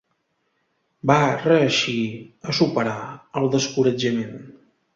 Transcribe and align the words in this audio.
Va 1.11 1.17
reeixir 1.41 1.99
a 2.53 2.57
superar 2.61 2.97
el 3.43 3.49
descoratjament. 3.59 4.37